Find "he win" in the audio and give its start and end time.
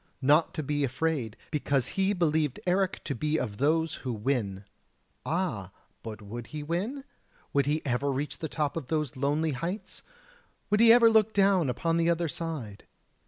6.47-7.03